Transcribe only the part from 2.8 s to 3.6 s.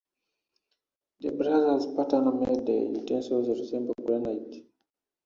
utensils